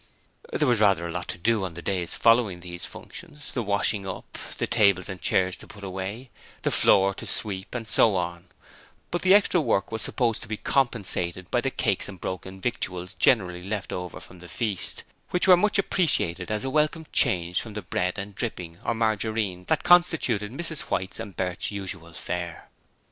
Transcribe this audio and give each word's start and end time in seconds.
There 0.51 0.67
was 0.67 0.79
rather 0.79 1.05
a 1.05 1.11
lot 1.11 1.27
to 1.27 1.37
do 1.37 1.63
on 1.63 1.75
the 1.75 1.81
days 1.83 2.15
following 2.15 2.61
these 2.61 2.85
functions: 2.85 3.53
the 3.53 3.61
washing 3.61 4.07
up, 4.07 4.35
the 4.57 4.65
tables 4.65 5.09
and 5.09 5.21
chairs 5.21 5.55
to 5.57 5.67
put 5.67 5.83
away, 5.83 6.31
the 6.63 6.71
floor 6.71 7.13
to 7.13 7.27
sweep, 7.27 7.75
and 7.75 7.87
so 7.87 8.15
on; 8.15 8.45
but 9.11 9.21
the 9.21 9.35
extra 9.35 9.61
work 9.61 9.91
was 9.91 10.01
supposed 10.01 10.41
to 10.41 10.47
be 10.47 10.57
compensated 10.57 11.51
by 11.51 11.61
the 11.61 11.69
cakes 11.69 12.09
and 12.09 12.19
broken 12.19 12.59
victuals 12.59 13.13
generally 13.13 13.61
left 13.61 13.93
over 13.93 14.19
from 14.19 14.39
the 14.39 14.49
feast, 14.49 15.03
which 15.29 15.47
were 15.47 15.55
much 15.55 15.77
appreciated 15.77 16.49
as 16.49 16.65
a 16.65 16.71
welcome 16.71 17.05
change 17.11 17.61
from 17.61 17.75
the 17.75 17.83
bread 17.83 18.17
and 18.17 18.33
dripping 18.33 18.79
or 18.83 18.95
margarine 18.95 19.65
that 19.65 19.83
constituted 19.83 20.51
Mrs 20.51 20.79
White's 20.89 21.19
and 21.19 21.35
Bert's 21.37 21.69
usual 21.69 22.11
fare. 22.13 22.69